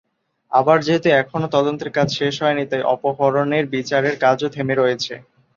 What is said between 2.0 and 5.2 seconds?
শেষ হয়নি, তাই অপহরণের বিচারের কাজও থেমে রয়েছে।